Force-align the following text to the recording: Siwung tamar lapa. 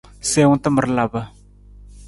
Siwung 0.29 0.59
tamar 0.63 0.87
lapa. 0.95 1.21